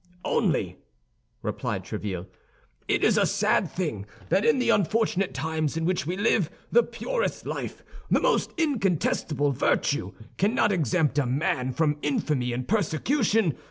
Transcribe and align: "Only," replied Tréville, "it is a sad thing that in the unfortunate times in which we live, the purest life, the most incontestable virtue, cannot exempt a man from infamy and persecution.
"Only," 0.25 0.77
replied 1.43 1.83
Tréville, 1.85 2.25
"it 2.87 3.03
is 3.03 3.19
a 3.19 3.25
sad 3.27 3.69
thing 3.71 4.07
that 4.29 4.43
in 4.43 4.57
the 4.57 4.71
unfortunate 4.71 5.31
times 5.31 5.77
in 5.77 5.85
which 5.85 6.07
we 6.07 6.17
live, 6.17 6.49
the 6.71 6.81
purest 6.81 7.45
life, 7.45 7.83
the 8.09 8.19
most 8.19 8.51
incontestable 8.57 9.51
virtue, 9.51 10.13
cannot 10.39 10.71
exempt 10.71 11.19
a 11.19 11.27
man 11.27 11.71
from 11.71 11.99
infamy 12.01 12.51
and 12.51 12.67
persecution. 12.67 13.55